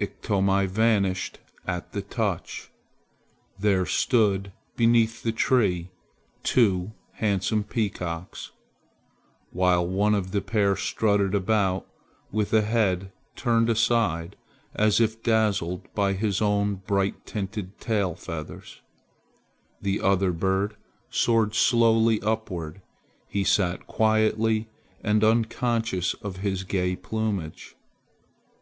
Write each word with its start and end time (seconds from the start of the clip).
Iktomi 0.00 0.64
vanished 0.66 1.40
at 1.66 1.92
the 1.92 2.00
touch. 2.00 2.70
There 3.58 3.84
stood 3.84 4.50
beneath 4.76 5.22
the 5.22 5.30
tree 5.30 5.90
two 6.42 6.92
handsome 7.16 7.64
peacocks. 7.64 8.52
While 9.50 9.86
one 9.86 10.14
of 10.14 10.30
the 10.30 10.40
pair 10.40 10.74
strutted 10.74 11.34
about 11.34 11.86
with 12.32 12.54
a 12.54 12.62
head 12.62 13.12
turned 13.36 13.68
aside 13.68 14.36
as 14.74 15.02
if 15.02 15.22
dazzled 15.22 15.92
by 15.94 16.14
his 16.14 16.40
own 16.40 16.76
bright 16.76 17.26
tinted 17.26 17.78
tail 17.78 18.14
feathers, 18.14 18.80
the 19.82 20.00
other 20.00 20.32
bird 20.32 20.76
soared 21.10 21.54
slowly 21.54 22.22
upward. 22.22 22.80
He 23.28 23.44
sat 23.44 23.86
quiet 23.86 24.38
and 25.02 25.22
unconscious 25.22 26.14
of 26.22 26.38
his 26.38 26.64
gay 26.64 26.96
plumage. 26.96 27.76